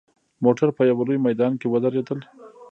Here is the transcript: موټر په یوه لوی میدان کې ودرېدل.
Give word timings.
موټر 0.43 0.67
په 0.77 0.81
یوه 0.89 1.03
لوی 1.07 1.19
میدان 1.27 1.53
کې 1.59 1.67
ودرېدل. 1.69 2.19